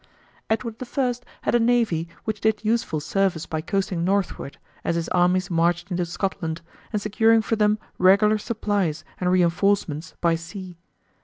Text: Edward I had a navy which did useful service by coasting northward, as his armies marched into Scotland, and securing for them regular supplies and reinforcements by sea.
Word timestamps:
Edward 0.49 0.77
I 0.97 1.13
had 1.43 1.53
a 1.53 1.59
navy 1.59 2.09
which 2.23 2.41
did 2.41 2.65
useful 2.65 2.99
service 2.99 3.45
by 3.45 3.61
coasting 3.61 4.03
northward, 4.03 4.57
as 4.83 4.95
his 4.95 5.09
armies 5.09 5.51
marched 5.51 5.91
into 5.91 6.07
Scotland, 6.07 6.63
and 6.91 6.99
securing 6.99 7.43
for 7.43 7.55
them 7.55 7.77
regular 7.99 8.39
supplies 8.39 9.03
and 9.19 9.31
reinforcements 9.31 10.15
by 10.19 10.33
sea. 10.33 10.75